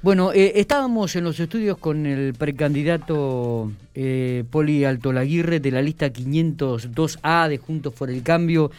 Bueno, 0.00 0.32
eh, 0.32 0.52
estábamos 0.54 1.16
en 1.16 1.24
los 1.24 1.40
estudios 1.40 1.76
con 1.76 2.06
el 2.06 2.32
precandidato 2.34 3.72
eh, 3.96 4.44
Poli 4.48 4.84
Alto 4.84 5.12
Laguirre 5.12 5.58
de 5.58 5.72
la 5.72 5.82
lista 5.82 6.12
502A 6.12 7.48
de 7.48 7.58
Juntos 7.58 7.94
por 7.94 8.08
el 8.08 8.22
Cambio. 8.22 8.70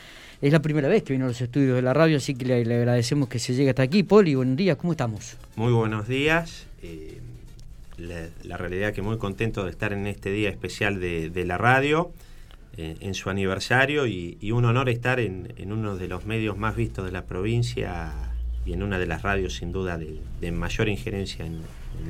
Es 0.42 0.54
la 0.54 0.62
primera 0.62 0.88
vez 0.88 1.04
que 1.04 1.12
vino 1.12 1.26
a 1.26 1.28
los 1.28 1.42
estudios 1.42 1.76
de 1.76 1.82
la 1.82 1.94
radio, 1.94 2.16
así 2.16 2.36
que 2.36 2.46
le, 2.46 2.74
agradecemos 2.74 3.28
que 3.28 3.38
se 3.38 3.54
llegue 3.54 3.72
hasta 3.72 3.84
aquí. 3.84 4.04
Poli, 4.04 4.36
buenos 4.36 4.56
días, 4.56 4.78
¿cómo 4.78 4.94
estamos? 4.94 5.36
Muy 5.58 5.74
buenos 5.74 6.08
días. 6.08 6.68
Eh, 6.82 7.20
la, 7.98 8.56
realidad 8.56 8.94
que 8.94 9.02
muy 9.02 9.18
contento 9.18 9.66
de 9.66 9.72
estar 9.72 9.92
en 9.92 10.08
este 10.08 10.32
día 10.32 10.50
especial 10.50 11.02
de, 11.02 11.44
la 11.46 11.58
radio, 11.58 12.14
eh, 12.78 12.96
en 13.02 13.14
su 13.14 13.30
aniversario, 13.30 14.08
y, 14.08 14.38
un 14.54 14.64
honor 14.64 14.88
estar 14.88 15.20
en 15.20 15.74
uno 15.74 15.98
de 15.98 16.08
los 16.08 16.26
medios 16.26 16.58
más 16.58 16.78
vistos 16.78 17.04
de 17.04 17.12
la 17.12 17.26
provincia 17.26 18.29
y 18.70 18.74
en 18.74 18.84
una 18.84 19.00
de 19.00 19.08
las 19.08 19.24
radios 19.24 19.56
sin 19.56 19.72
duda 19.72 19.98
de, 19.98 20.52
mayor 20.52 20.90
injerencia 20.90 21.46
en, 21.46 21.60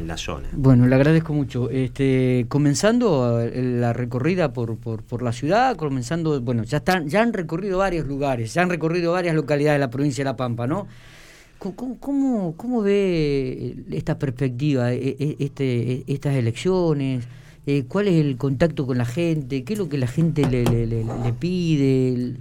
la 0.06 0.18
zona. 0.18 0.50
Bueno, 0.52 0.86
le 0.86 0.94
agradezco 0.94 1.34
mucho. 1.34 1.70
Este, 1.72 2.46
comenzando 2.48 3.42
eh, 3.42 3.80
la 3.80 3.92
recorrida 3.92 4.54
por, 4.54 4.78
por, 4.78 5.24
la 5.24 5.32
ciudad, 5.32 5.76
comenzando, 5.78 6.40
bueno, 6.42 6.64
ya 6.64 6.78
están, 6.78 7.08
ya 7.08 7.24
han 7.24 7.34
recorrido 7.34 7.80
varios 7.80 8.06
lugares, 8.06 8.54
ya 8.54 8.62
han 8.62 8.70
recorrido 8.70 9.14
varias 9.14 9.34
localidades 9.34 9.78
de 9.78 9.80
la 9.80 9.90
provincia 9.90 10.24
de 10.24 10.26
La 10.26 10.36
Pampa, 10.36 10.68
¿no? 10.68 10.88
¿Cómo, 11.58 12.54
cómo, 12.56 12.82
ve 12.82 13.78
esta 13.92 14.20
perspectiva, 14.20 14.94
e, 14.94 15.16
e, 15.20 15.36
este, 15.40 16.04
estas 16.08 16.36
elecciones? 16.36 17.26
Eh, 17.66 17.86
¿Cuál 17.88 18.10
es 18.10 18.24
el 18.24 18.38
contacto 18.38 18.86
con 18.86 18.98
la 18.98 19.06
gente? 19.06 19.64
¿Qué 19.64 19.74
es 19.74 19.80
lo 19.80 19.90
que 19.90 19.98
la 19.98 20.08
gente 20.08 20.44
le, 20.48 20.66
le, 20.66 20.86
le, 20.86 21.04
le 21.04 21.34
pide? 21.34 22.36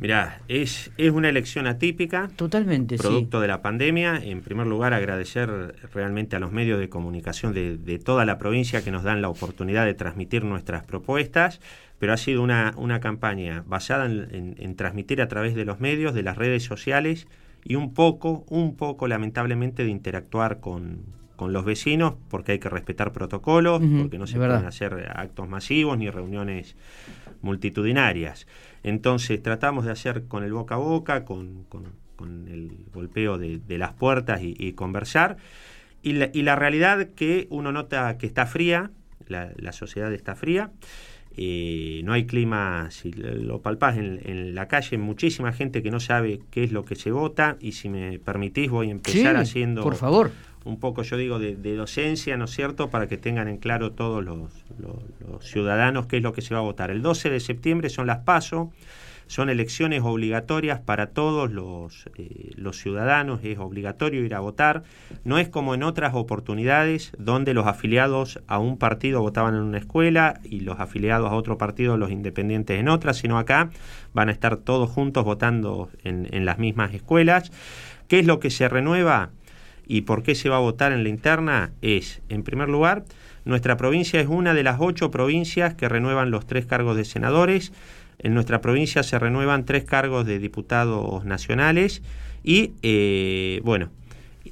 Mirá, 0.00 0.40
es, 0.48 0.90
es 0.96 1.10
una 1.12 1.28
elección 1.28 1.66
atípica. 1.66 2.30
Totalmente, 2.36 2.96
Producto 2.96 3.40
de 3.40 3.48
la 3.48 3.62
pandemia. 3.62 4.16
En 4.16 4.42
primer 4.42 4.66
lugar, 4.66 4.94
agradecer 4.94 5.76
realmente 5.94 6.36
a 6.36 6.38
los 6.38 6.52
medios 6.52 6.80
de 6.80 6.88
comunicación 6.88 7.52
de, 7.52 7.76
de, 7.76 7.98
toda 7.98 8.24
la 8.24 8.38
provincia 8.38 8.82
que 8.82 8.90
nos 8.90 9.02
dan 9.02 9.22
la 9.22 9.28
oportunidad 9.28 9.84
de 9.84 9.94
transmitir 9.94 10.44
nuestras 10.44 10.84
propuestas. 10.84 11.60
Pero 11.98 12.12
ha 12.12 12.16
sido 12.16 12.42
una, 12.42 12.74
una 12.76 13.00
campaña 13.00 13.62
basada 13.66 14.06
en, 14.06 14.56
en, 14.58 14.76
transmitir 14.76 15.22
a 15.22 15.28
través 15.28 15.54
de 15.54 15.64
los 15.64 15.78
medios, 15.78 16.14
de 16.14 16.22
las 16.22 16.36
redes 16.36 16.64
sociales 16.64 17.28
y 17.64 17.76
un 17.76 17.94
poco, 17.94 18.44
un 18.48 18.74
poco 18.74 19.06
lamentablemente 19.06 19.84
de 19.84 19.90
interactuar 19.90 20.58
con, 20.58 21.04
con 21.36 21.52
los 21.52 21.64
vecinos, 21.64 22.14
porque 22.28 22.52
hay 22.52 22.58
que 22.58 22.68
respetar 22.68 23.12
protocolos, 23.12 23.80
porque 24.00 24.18
no 24.18 24.26
se 24.26 24.36
pueden 24.36 24.64
hacer 24.64 25.10
actos 25.14 25.48
masivos 25.48 25.96
ni 25.98 26.10
reuniones 26.10 26.76
multitudinarias. 27.42 28.46
Entonces 28.82 29.42
tratamos 29.42 29.84
de 29.84 29.92
hacer 29.92 30.24
con 30.24 30.44
el 30.44 30.52
boca 30.52 30.76
a 30.76 30.78
boca, 30.78 31.24
con, 31.24 31.66
el 32.48 32.86
golpeo 32.92 33.38
de, 33.38 33.78
las 33.78 33.92
puertas 33.92 34.40
y, 34.42 34.72
conversar. 34.72 35.36
Y 36.02 36.14
la, 36.14 36.30
y 36.32 36.42
la, 36.42 36.56
realidad 36.56 37.08
que 37.14 37.46
uno 37.50 37.72
nota 37.72 38.16
que 38.18 38.26
está 38.26 38.46
fría, 38.46 38.90
la, 39.28 39.72
sociedad 39.72 40.12
está 40.12 40.34
fría. 40.34 40.70
Eh, 41.34 42.02
no 42.04 42.12
hay 42.12 42.26
clima, 42.26 42.90
si 42.90 43.10
lo 43.12 43.62
palpás 43.62 43.96
en, 43.96 44.54
la 44.54 44.68
calle, 44.68 44.98
muchísima 44.98 45.52
gente 45.52 45.82
que 45.82 45.90
no 45.90 45.98
sabe 45.98 46.40
qué 46.50 46.62
es 46.64 46.72
lo 46.72 46.84
que 46.84 46.94
se 46.94 47.10
vota 47.10 47.56
y 47.58 47.72
si 47.72 47.88
me 47.88 48.18
permitís 48.18 48.70
voy 48.70 48.88
a 48.88 48.90
empezar 48.90 49.36
haciendo 49.38 49.82
por 49.82 49.96
favor 49.96 50.30
un 50.64 50.78
poco, 50.78 51.02
yo 51.02 51.16
digo, 51.16 51.38
de, 51.38 51.76
docencia, 51.76 52.36
¿no 52.36 52.44
es 52.44 52.50
cierto?, 52.50 52.90
para 52.90 53.08
que 53.08 53.16
tengan 53.16 53.48
en 53.48 53.58
claro 53.58 53.92
todos 53.92 54.24
los, 54.24 54.50
ciudadanos 55.40 56.06
qué 56.06 56.18
es 56.18 56.22
lo 56.22 56.32
que 56.32 56.42
se 56.42 56.54
va 56.54 56.60
a 56.60 56.64
votar. 56.64 56.90
El 56.90 57.02
12 57.02 57.30
de 57.30 57.40
septiembre 57.40 57.88
son 57.88 58.06
las 58.06 58.18
PASO, 58.18 58.70
son 59.26 59.48
elecciones 59.48 60.02
obligatorias 60.02 60.80
para 60.80 61.08
todos 61.08 61.50
los, 61.50 62.06
eh, 62.16 62.50
los 62.56 62.76
ciudadanos, 62.76 63.40
es 63.44 63.58
obligatorio 63.58 64.24
ir 64.24 64.34
a 64.34 64.40
votar. 64.40 64.82
No 65.24 65.38
es 65.38 65.48
como 65.48 65.74
en 65.74 65.82
otras 65.82 66.14
oportunidades 66.14 67.12
donde 67.18 67.54
los 67.54 67.66
afiliados 67.66 68.40
a 68.46 68.58
un 68.58 68.76
partido 68.76 69.22
votaban 69.22 69.54
en 69.54 69.62
una 69.62 69.78
escuela 69.78 70.40
y 70.44 70.60
los 70.60 70.80
afiliados 70.80 71.30
a 71.30 71.34
otro 71.34 71.56
partido, 71.56 71.96
los 71.96 72.10
independientes 72.10 72.78
en 72.78 72.88
otra, 72.88 73.14
sino 73.14 73.38
acá 73.38 73.70
van 74.12 74.28
a 74.28 74.32
estar 74.32 74.58
todos 74.58 74.90
juntos 74.90 75.24
votando 75.24 75.88
en, 76.04 76.28
en 76.30 76.44
las 76.44 76.58
mismas 76.58 76.92
escuelas. 76.92 77.50
¿Qué 78.08 78.18
es 78.18 78.26
lo 78.26 78.38
que 78.38 78.50
se 78.50 78.68
renueva? 78.68 79.30
¿Y 79.86 80.02
por 80.02 80.22
qué 80.22 80.34
se 80.34 80.48
va 80.48 80.56
a 80.56 80.60
votar 80.60 80.92
en 80.92 81.02
la 81.02 81.08
interna? 81.08 81.72
Es, 81.82 82.22
en 82.28 82.42
primer 82.42 82.68
lugar, 82.68 83.04
nuestra 83.44 83.76
provincia 83.76 84.20
es 84.20 84.28
una 84.28 84.54
de 84.54 84.62
las 84.62 84.76
ocho 84.80 85.10
provincias 85.10 85.74
que 85.74 85.88
renuevan 85.88 86.30
los 86.30 86.46
tres 86.46 86.66
cargos 86.66 86.96
de 86.96 87.04
senadores. 87.04 87.72
En 88.18 88.34
nuestra 88.34 88.60
provincia 88.60 89.02
se 89.02 89.18
renuevan 89.18 89.64
tres 89.64 89.84
cargos 89.84 90.26
de 90.26 90.38
diputados 90.38 91.24
nacionales 91.24 92.02
y, 92.44 92.72
eh, 92.82 93.60
bueno, 93.64 93.90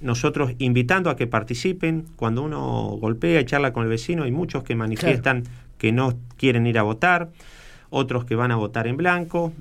nosotros 0.01 0.53
invitando 0.59 1.11
a 1.11 1.17
que 1.17 1.27
participen, 1.27 2.07
cuando 2.17 2.43
uno 2.43 2.97
golpea 3.01 3.41
y 3.41 3.45
charla 3.45 3.73
con 3.73 3.85
el 3.85 3.89
vecino, 3.89 4.25
hay 4.25 4.33
muchos 4.33 4.65
que 4.65 4.75
manifiestan 4.75 5.45
que 5.79 5.93
no 5.93 6.19
quieren 6.37 6.67
ir 6.67 6.79
a 6.79 6.83
votar, 6.83 7.31
otros 7.91 8.25
que 8.25 8.35
van 8.35 8.51
a 8.51 8.57
votar 8.57 8.87
en 8.87 8.97
blanco, 8.97 9.53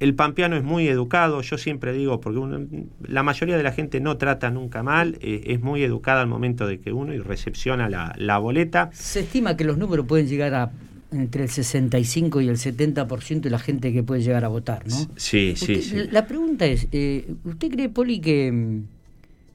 el 0.00 0.14
pampeano 0.14 0.56
es 0.56 0.64
muy 0.64 0.88
educado, 0.88 1.42
yo 1.42 1.58
siempre 1.58 1.92
digo, 1.92 2.20
porque 2.20 2.66
la 3.02 3.22
mayoría 3.22 3.58
de 3.58 3.62
la 3.62 3.70
gente 3.70 4.00
no 4.00 4.16
trata 4.16 4.50
nunca 4.50 4.82
mal, 4.82 5.18
eh, 5.20 5.42
es 5.46 5.60
muy 5.60 5.82
educada 5.82 6.22
al 6.22 6.26
momento 6.26 6.66
de 6.66 6.80
que 6.80 6.90
uno 6.90 7.12
y 7.12 7.18
recepciona 7.18 7.88
la, 7.88 8.38
boleta. 8.38 8.88
Se 8.94 9.20
estima 9.20 9.58
que 9.58 9.64
los 9.64 9.76
números 9.76 10.06
pueden 10.06 10.26
llegar 10.26 10.54
a 10.54 10.72
entre 11.12 11.42
el 11.42 11.50
65 11.50 12.40
y 12.40 12.48
el 12.48 12.56
70% 12.56 13.40
de 13.40 13.50
la 13.50 13.58
gente 13.58 13.92
que 13.92 14.02
puede 14.02 14.22
llegar 14.22 14.44
a 14.44 14.48
votar, 14.48 14.86
¿no? 14.86 14.96
Sí, 15.16 15.54
sí, 15.56 15.82
sí. 15.82 15.96
La 16.12 16.26
pregunta 16.26 16.66
es, 16.66 16.86
eh, 16.92 17.34
¿usted 17.44 17.68
cree, 17.68 17.88
Poli, 17.88 18.20
que 18.20 18.50
mm, 18.52 18.84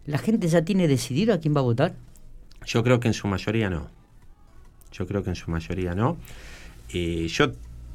la 0.08 0.18
gente 0.18 0.50
ya 0.50 0.64
tiene 0.64 0.90
decidido 0.90 1.34
a 1.34 1.40
quién 1.40 1.56
va 1.56 1.62
a 1.62 1.64
votar? 1.64 1.96
Yo 2.66 2.84
creo 2.84 3.00
que 3.00 3.08
en 3.08 3.14
su 3.14 3.28
mayoría 3.28 3.70
no. 3.70 3.88
Yo 4.92 5.08
creo 5.08 5.24
que 5.24 5.30
en 5.30 5.38
su 5.38 5.50
mayoría 5.50 5.96
no. 5.96 6.18
Eh, 6.94 7.28
yo 7.30 7.54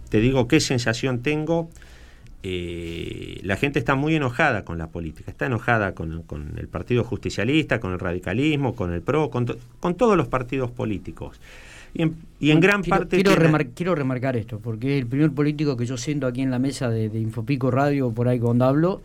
te 0.09 0.21
digo 0.21 0.49
qué 0.49 0.59
sensación 0.59 1.21
tengo 1.21 1.69
eh, 2.43 3.41
la 3.43 3.57
gente 3.57 3.79
está 3.79 3.95
muy 3.95 4.15
enojada 4.15 4.65
con 4.65 4.79
la 4.79 4.89
política, 4.89 5.31
está 5.31 5.47
enojada 5.47 5.95
con, 5.95 6.25
el 6.57 6.69
Partido 6.69 7.05
Justicialista, 7.05 7.81
con 7.81 7.93
el 7.93 7.99
radicalismo, 7.99 8.75
con 8.75 8.93
el 8.93 9.03
PRO, 9.03 9.31
con, 9.31 9.47
todos 9.97 10.17
los 10.17 10.29
partidos 10.29 10.71
políticos. 10.71 11.41
Y 11.93 12.03
en, 12.51 12.61
gran 12.61 12.83
parte... 12.83 13.17
Quiero, 13.75 13.95
remarcar 13.95 14.37
esto, 14.37 14.59
porque 14.61 14.97
es 14.97 15.03
el 15.03 15.09
primer 15.09 15.33
político 15.33 15.77
que 15.77 15.85
yo 15.87 15.97
siento 15.97 16.27
aquí 16.27 16.41
en 16.41 16.51
la 16.51 16.59
mesa 16.59 16.89
de, 16.89 17.09
de 17.09 17.21
Infopico 17.21 17.71
Radio, 17.71 18.11
por 18.11 18.29
ahí 18.29 18.39
cuando 18.39 18.65
hablo, 18.65 19.03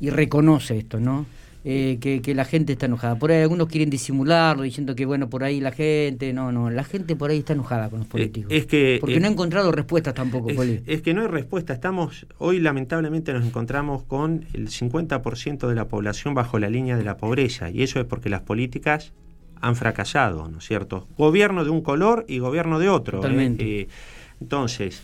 y 0.00 0.10
reconoce 0.10 0.78
esto, 0.78 1.00
¿no? 1.00 1.26
Eh, 1.62 1.98
que, 2.00 2.34
la 2.34 2.46
gente 2.46 2.72
está 2.72 2.86
enojada. 2.86 3.16
Por 3.16 3.30
ahí 3.30 3.42
algunos 3.42 3.68
quieren 3.68 3.90
disimularlo 3.90 4.62
diciendo 4.62 4.94
que, 4.94 5.04
bueno, 5.04 5.28
por 5.28 5.44
ahí 5.44 5.60
la 5.60 5.72
gente, 5.72 6.32
no, 6.32 6.52
no, 6.52 6.70
la 6.70 6.84
gente 6.84 7.16
por 7.16 7.30
ahí 7.30 7.38
está 7.38 7.52
enojada 7.52 7.90
con 7.90 7.98
los 7.98 8.08
eh, 8.08 8.10
políticos. 8.10 8.50
Es, 8.50 8.64
que, 8.64 8.96
Porque 8.98 9.20
no 9.20 9.26
ha 9.26 9.30
encontrado 9.30 9.70
respuestas 9.70 10.14
tampoco, 10.14 10.50
es, 10.50 10.82
es, 10.86 11.02
que 11.02 11.12
no 11.12 11.20
hay 11.20 11.26
respuesta. 11.26 11.74
Estamos, 11.74 12.26
hoy 12.38 12.60
lamentablemente 12.60 13.34
nos 13.34 13.44
encontramos 13.44 14.04
con 14.04 14.46
el 14.54 14.68
50% 14.68 15.68
de 15.68 15.74
la 15.74 15.86
población 15.86 16.32
bajo 16.32 16.58
la 16.58 16.70
línea 16.70 16.96
de 16.96 17.04
la 17.04 17.18
pobreza 17.18 17.70
y 17.70 17.82
eso 17.82 18.00
es 18.00 18.06
porque 18.06 18.30
las 18.30 18.40
políticas 18.40 19.12
han 19.60 19.76
fracasado, 19.76 20.48
¿no 20.48 20.58
es 20.58 20.64
cierto? 20.64 21.08
Gobierno 21.18 21.64
de 21.64 21.70
un 21.70 21.82
color 21.82 22.24
y 22.26 22.38
gobierno 22.38 22.78
de 22.78 22.88
otro. 22.88 23.18
¿eh? 23.18 23.20
Totalmente. 23.20 23.88
entonces, 24.40 25.02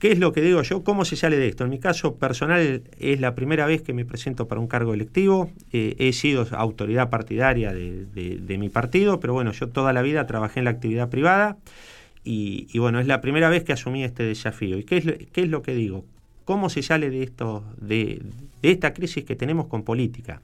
¿Qué 0.00 0.12
es 0.12 0.18
lo 0.18 0.32
que 0.32 0.40
digo 0.40 0.62
yo? 0.62 0.82
¿Cómo 0.82 1.04
se 1.04 1.14
sale 1.14 1.36
de 1.36 1.46
esto? 1.46 1.64
En 1.64 1.70
mi 1.70 1.78
caso 1.78 2.14
personal 2.14 2.82
es 2.98 3.20
la 3.20 3.34
primera 3.34 3.66
vez 3.66 3.82
que 3.82 3.92
me 3.92 4.06
presento 4.06 4.48
para 4.48 4.58
un 4.58 4.66
cargo 4.66 4.94
electivo. 4.94 5.50
Eh, 5.74 5.94
he 5.98 6.14
sido 6.14 6.46
autoridad 6.52 7.10
partidaria 7.10 7.74
de, 7.74 8.56
mi 8.58 8.70
partido, 8.70 9.20
pero 9.20 9.34
bueno, 9.34 9.52
yo 9.52 9.68
toda 9.68 9.92
la 9.92 10.00
vida 10.00 10.26
trabajé 10.26 10.60
en 10.60 10.64
la 10.64 10.70
actividad 10.70 11.10
privada 11.10 11.58
y, 12.24 12.78
bueno, 12.78 12.98
es 12.98 13.06
la 13.06 13.20
primera 13.20 13.50
vez 13.50 13.62
que 13.62 13.74
asumí 13.74 14.02
este 14.02 14.22
desafío. 14.22 14.78
¿Y 14.78 14.84
qué 14.84 14.96
es, 15.34 15.48
lo 15.50 15.60
que 15.60 15.74
digo? 15.74 16.06
¿Cómo 16.46 16.70
se 16.70 16.82
sale 16.82 17.10
de, 17.10 17.22
esto, 17.22 17.62
de, 17.78 18.22
de 18.62 18.70
esta 18.70 18.94
crisis 18.94 19.24
que 19.24 19.36
tenemos 19.36 19.66
con 19.66 19.82
política? 19.82 20.40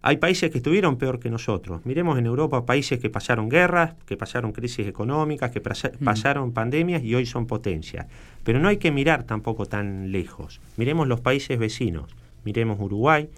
Hay 0.00 0.18
países 0.18 0.50
que 0.50 0.58
estuvieron 0.58 0.96
peor 0.96 1.18
que 1.18 1.28
nosotros. 1.28 1.84
Miremos 1.84 2.18
en 2.18 2.26
Europa 2.26 2.64
países 2.64 3.00
que 3.00 3.10
pasaron 3.10 3.48
guerras, 3.48 3.94
que 4.06 4.16
pasaron 4.16 4.52
crisis 4.52 4.86
económicas, 4.86 5.50
que 5.50 5.60
mm. 5.60 6.04
pasaron 6.04 6.52
pandemias 6.52 7.02
y 7.02 7.14
hoy 7.14 7.26
son 7.26 7.46
potencias. 7.46 8.06
Pero 8.44 8.60
no 8.60 8.68
hay 8.68 8.76
que 8.76 8.92
mirar 8.92 9.24
tampoco 9.24 9.66
tan 9.66 10.12
lejos. 10.12 10.60
Miremos 10.76 11.08
los 11.08 11.20
países 11.20 11.58
vecinos. 11.58 12.14
Miremos 12.44 12.78
Uruguay, 12.80 13.28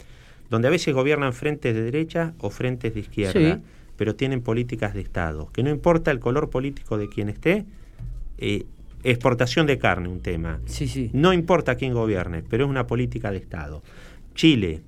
donde 0.51 0.69
a 0.69 0.71
veces 0.71 0.95
gobiernan 0.95 1.33
frentes 1.33 1.75
de 1.75 1.83
derecha 1.83 2.35
o 2.39 2.51
frentes 2.51 2.93
de 2.93 3.01
izquierda, 3.01 3.61
pero 3.97 4.15
tienen 4.15 4.43
políticas 4.43 4.93
de 4.93 5.01
Estado. 5.01 5.49
Que 5.53 5.63
no 5.63 5.71
importa 5.71 6.11
el 6.11 6.21
color 6.21 6.51
político 6.51 6.99
de 6.99 7.09
quien 7.09 7.31
esté, 7.31 7.65
eh, 8.37 8.67
exportación 9.03 9.67
de 9.67 9.79
carne, 9.79 10.09
un 10.09 10.21
tema. 10.21 10.61
No 11.13 11.33
importa 11.33 11.77
quién 11.77 11.95
gobierne, 11.95 12.43
pero 12.43 12.65
es 12.65 12.71
una 12.71 12.87
política 12.87 13.31
de 13.31 13.39
Estado. 13.39 13.83
Chile, 14.35 14.83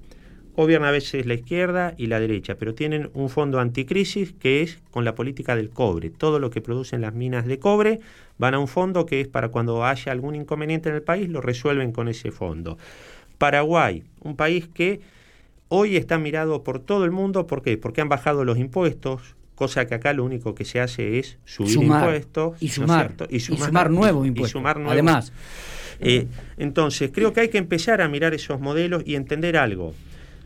gobierna 0.57 0.89
a 0.89 0.93
veces 0.93 1.27
la 1.27 1.35
izquierda 1.35 1.95
y 1.97 2.07
la 2.07 2.21
derecha, 2.21 2.57
pero 2.57 2.75
tienen 2.75 3.11
un 3.15 3.31
fondo 3.31 3.59
anticrisis 3.59 4.33
que 4.33 4.63
es 4.63 4.79
con 4.91 5.05
la 5.05 5.15
política 5.15 5.57
del 5.57 5.71
cobre. 5.71 6.11
Todo 6.11 6.39
lo 6.39 6.51
que 6.51 6.61
producen 6.61 7.01
las 7.01 7.15
minas 7.15 7.47
de 7.47 7.59
cobre 7.59 8.01
van 8.39 8.55
a 8.55 8.59
un 8.59 8.69
fondo 8.69 9.07
que 9.07 9.21
es 9.21 9.29
para 9.29 9.49
cuando 9.49 9.85
haya 9.85 10.13
algún 10.13 10.35
inconveniente 10.35 10.89
en 10.89 10.97
el 10.97 11.03
país, 11.03 11.29
lo 11.29 11.41
resuelven 11.41 11.93
con 11.93 12.09
ese 12.09 12.31
fondo. 12.31 12.77
Paraguay, 13.39 14.05
un 14.21 14.37
país 14.37 14.69
que 14.69 15.01
hoy 15.69 15.97
está 15.97 16.19
mirado 16.19 16.63
por 16.63 16.81
todo 16.81 17.05
el 17.05 17.11
mundo, 17.11 17.47
¿por 17.47 17.63
qué? 17.63 17.79
Porque 17.79 18.03
han 18.03 18.09
bajado 18.09 18.45
los 18.45 18.59
impuestos, 18.59 19.35
cosa 19.55 19.87
que 19.87 19.95
acá 19.95 20.13
lo 20.13 20.25
único 20.25 20.55
que 20.55 20.65
se 20.65 20.81
hace 20.81 21.19
es 21.19 21.39
subir 21.45 21.83
impuestos 21.83 22.63
y 22.63 22.69
sumar, 22.69 23.15
y 23.31 23.41
sumar, 23.41 23.91
nuevos 23.91 24.27
impuestos. 24.27 24.63
Además, 24.65 25.33
eh, 26.01 26.27
entonces 26.59 27.11
creo 27.13 27.33
que 27.33 27.41
hay 27.41 27.49
que 27.49 27.59
empezar 27.59 28.03
a 28.03 28.09
mirar 28.09 28.35
esos 28.35 28.61
modelos 28.61 29.03
y 29.07 29.15
entender 29.15 29.57
algo. 29.57 29.95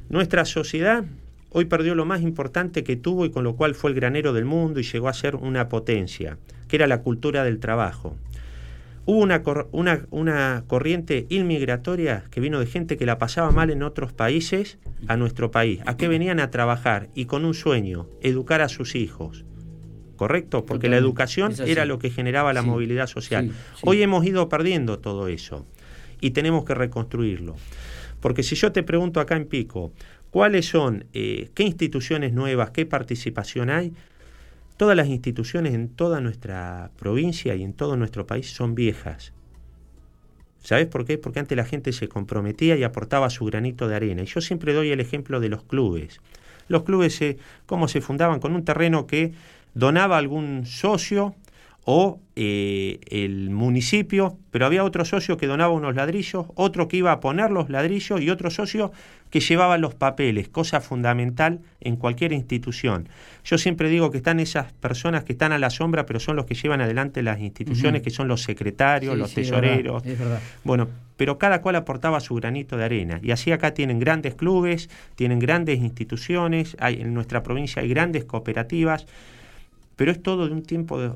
Nuestra 0.08 0.44
sociedad 0.44 1.04
hoy 1.50 1.64
perdió 1.64 1.94
lo 1.94 2.04
más 2.04 2.20
importante 2.20 2.84
que 2.84 2.96
tuvo 2.96 3.24
y 3.24 3.30
con 3.30 3.42
lo 3.42 3.56
cual 3.56 3.74
fue 3.74 3.90
el 3.90 3.96
granero 3.96 4.32
del 4.32 4.44
mundo 4.44 4.78
y 4.78 4.84
llegó 4.84 5.08
a 5.08 5.14
ser 5.14 5.34
una 5.36 5.68
potencia, 5.68 6.38
que 6.68 6.76
era 6.76 6.86
la 6.86 7.02
cultura 7.02 7.42
del 7.44 7.58
trabajo. 7.58 8.16
Hubo 9.04 9.18
una, 9.18 9.42
una, 9.72 10.06
una, 10.10 10.64
corriente 10.66 11.26
inmigratoria 11.28 12.24
que 12.30 12.40
vino 12.40 12.58
de 12.60 12.66
gente 12.66 12.96
que 12.96 13.06
la 13.06 13.18
pasaba 13.18 13.52
mal 13.52 13.70
en 13.70 13.82
otros 13.82 14.12
países 14.12 14.78
a 15.08 15.16
nuestro 15.16 15.50
país, 15.50 15.80
a 15.86 15.96
que 15.96 16.08
venían 16.08 16.40
a 16.40 16.50
trabajar 16.50 17.08
y 17.14 17.26
con 17.26 17.44
un 17.44 17.54
sueño, 17.54 18.08
educar 18.20 18.60
a 18.62 18.68
sus 18.68 18.94
hijos. 18.94 19.44
¿Correcto? 20.16 20.64
Porque 20.64 20.88
la 20.88 20.96
educación 20.96 21.52
era 21.66 21.84
lo 21.84 21.98
que 21.98 22.10
generaba 22.10 22.52
la 22.52 22.62
movilidad 22.62 23.06
social. 23.06 23.52
Hoy 23.82 24.02
hemos 24.02 24.24
ido 24.24 24.48
perdiendo 24.48 24.98
todo 24.98 25.28
eso 25.28 25.66
y 26.20 26.30
tenemos 26.30 26.64
que 26.64 26.74
reconstruirlo. 26.74 27.56
Porque 28.26 28.42
si 28.42 28.56
yo 28.56 28.72
te 28.72 28.82
pregunto 28.82 29.20
acá 29.20 29.36
en 29.36 29.46
Pico, 29.46 29.92
¿cuáles 30.32 30.66
son, 30.66 31.04
eh, 31.12 31.48
qué 31.54 31.62
instituciones 31.62 32.32
nuevas, 32.32 32.70
qué 32.70 32.84
participación 32.84 33.70
hay? 33.70 33.92
Todas 34.76 34.96
las 34.96 35.06
instituciones 35.06 35.74
en 35.74 35.88
toda 35.88 36.20
nuestra 36.20 36.90
provincia 36.98 37.54
y 37.54 37.62
en 37.62 37.72
todo 37.72 37.96
nuestro 37.96 38.26
país 38.26 38.50
son 38.50 38.74
viejas. 38.74 39.32
¿Sabes 40.60 40.88
por 40.88 41.04
qué? 41.04 41.18
Porque 41.18 41.38
antes 41.38 41.56
la 41.56 41.64
gente 41.64 41.92
se 41.92 42.08
comprometía 42.08 42.74
y 42.74 42.82
aportaba 42.82 43.30
su 43.30 43.44
granito 43.44 43.86
de 43.86 43.94
arena. 43.94 44.22
Y 44.22 44.26
yo 44.26 44.40
siempre 44.40 44.72
doy 44.72 44.90
el 44.90 44.98
ejemplo 44.98 45.38
de 45.38 45.48
los 45.48 45.62
clubes. 45.62 46.20
Los 46.66 46.82
clubes, 46.82 47.22
¿cómo 47.66 47.86
se 47.86 48.00
fundaban? 48.00 48.40
Con 48.40 48.56
un 48.56 48.64
terreno 48.64 49.06
que 49.06 49.34
donaba 49.74 50.18
algún 50.18 50.66
socio 50.66 51.36
o 51.88 52.18
eh, 52.34 52.98
el 53.10 53.50
municipio, 53.50 54.36
pero 54.50 54.66
había 54.66 54.82
otro 54.82 55.04
socio 55.04 55.36
que 55.36 55.46
donaba 55.46 55.72
unos 55.72 55.94
ladrillos, 55.94 56.46
otro 56.56 56.88
que 56.88 56.96
iba 56.96 57.12
a 57.12 57.20
poner 57.20 57.52
los 57.52 57.70
ladrillos 57.70 58.20
y 58.20 58.28
otro 58.28 58.50
socio 58.50 58.90
que 59.30 59.38
llevaba 59.38 59.78
los 59.78 59.94
papeles, 59.94 60.48
cosa 60.48 60.80
fundamental 60.80 61.60
en 61.80 61.94
cualquier 61.94 62.32
institución. 62.32 63.08
Yo 63.44 63.56
siempre 63.56 63.88
digo 63.88 64.10
que 64.10 64.16
están 64.16 64.40
esas 64.40 64.72
personas 64.72 65.22
que 65.22 65.32
están 65.34 65.52
a 65.52 65.58
la 65.58 65.70
sombra, 65.70 66.06
pero 66.06 66.18
son 66.18 66.34
los 66.34 66.44
que 66.44 66.54
llevan 66.54 66.80
adelante 66.80 67.22
las 67.22 67.38
instituciones, 67.38 68.02
que 68.02 68.10
son 68.10 68.26
los 68.26 68.42
secretarios, 68.42 69.16
los 69.16 69.32
tesoreros. 69.32 70.02
Bueno, 70.64 70.88
pero 71.16 71.38
cada 71.38 71.62
cual 71.62 71.76
aportaba 71.76 72.18
su 72.18 72.34
granito 72.34 72.76
de 72.76 72.84
arena. 72.84 73.20
Y 73.22 73.30
así 73.30 73.52
acá 73.52 73.74
tienen 73.74 74.00
grandes 74.00 74.34
clubes, 74.34 74.90
tienen 75.14 75.38
grandes 75.38 75.78
instituciones, 75.78 76.76
hay, 76.80 77.00
en 77.00 77.14
nuestra 77.14 77.44
provincia 77.44 77.80
hay 77.80 77.88
grandes 77.88 78.24
cooperativas, 78.24 79.06
pero 79.94 80.10
es 80.10 80.20
todo 80.20 80.48
de 80.48 80.52
un 80.52 80.62
tiempo 80.62 81.00
de, 81.00 81.12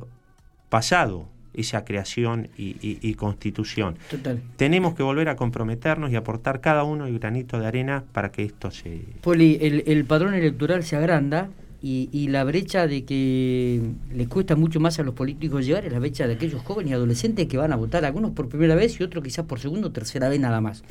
pasado 0.70 1.28
esa 1.52 1.84
creación 1.84 2.48
y, 2.56 3.14
constitución. 3.14 3.96
Tenemos 4.56 4.94
que 4.94 5.02
volver 5.02 5.28
a 5.28 5.36
comprometernos 5.36 6.10
y 6.10 6.16
aportar 6.16 6.60
cada 6.60 6.84
uno 6.84 7.06
el 7.06 7.18
granito 7.18 7.58
de 7.58 7.66
arena 7.66 8.04
para 8.12 8.30
que 8.30 8.44
esto 8.44 8.70
se... 8.70 9.02
Poli, 9.20 9.58
el, 9.60 10.04
padrón 10.04 10.34
electoral 10.34 10.84
se 10.84 10.96
agranda 10.96 11.50
y, 11.82 12.28
la 12.28 12.44
brecha 12.44 12.86
de 12.86 13.04
que 13.04 13.80
les 14.14 14.28
cuesta 14.28 14.54
mucho 14.54 14.78
más 14.78 14.98
a 15.00 15.02
los 15.02 15.14
políticos 15.14 15.66
llegar 15.66 15.84
es 15.84 15.92
la 15.92 15.98
brecha 15.98 16.26
de 16.28 16.34
aquellos 16.34 16.62
jóvenes 16.62 16.92
y 16.92 16.94
adolescentes 16.94 17.48
que 17.48 17.56
van 17.56 17.72
a 17.72 17.76
votar, 17.76 18.04
algunos 18.04 18.30
por 18.30 18.48
primera 18.48 18.76
vez 18.76 19.00
y 19.00 19.02
otros 19.02 19.24
quizás 19.24 19.44
por 19.44 19.58
segunda 19.58 19.88
o 19.88 19.90
tercera 19.90 20.28
vez 20.28 20.38
nada 20.38 20.60
más. 20.60 20.84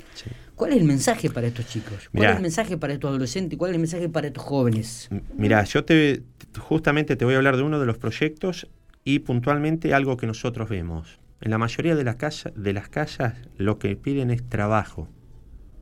¿Cuál 0.54 0.72
es 0.72 0.78
el 0.78 0.84
mensaje 0.84 1.30
para 1.30 1.46
estos 1.46 1.66
chicos? 1.68 2.10
¿Cuál 2.14 2.30
es 2.30 2.36
el 2.36 2.42
mensaje 2.42 2.76
para 2.76 2.92
estos 2.92 3.08
adolescentes? 3.08 3.58
¿Cuál 3.58 3.70
es 3.70 3.76
el 3.76 3.80
mensaje 3.80 4.08
para 4.10 4.26
estos 4.26 4.44
jóvenes? 4.44 5.08
Mira, 5.36 5.64
yo 5.64 5.84
te 5.84 6.22
justamente 6.58 7.16
te 7.16 7.24
voy 7.24 7.34
a 7.34 7.36
hablar 7.38 7.56
de 7.56 7.62
uno 7.62 7.78
de 7.78 7.86
los 7.86 7.96
proyectos 7.96 8.66
y 9.04 9.20
puntualmente 9.20 9.94
algo 9.94 10.16
que 10.16 10.26
nosotros 10.26 10.68
vemos. 10.68 11.18
En 11.40 11.50
la 11.50 11.58
mayoría 11.58 11.96
de 11.96 12.04
las, 12.04 12.16
casas, 12.16 12.52
de 12.54 12.72
las 12.72 12.88
casas 12.88 13.34
lo 13.56 13.78
que 13.78 13.96
piden 13.96 14.30
es 14.30 14.46
trabajo. 14.48 15.08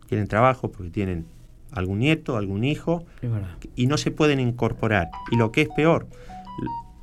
Quieren 0.09 0.29
trabajo 0.29 0.71
porque 0.71 0.91
tienen 0.91 1.27
algún 1.73 1.99
nieto, 1.99 2.37
algún 2.37 2.65
hijo 2.65 3.05
y 3.75 3.87
no 3.87 3.99
se 3.99 4.11
pueden 4.11 4.41
incorporar. 4.41 5.11
Y 5.31 5.37
lo 5.37 5.53
que 5.53 5.63
es 5.63 5.69
peor, 5.69 6.07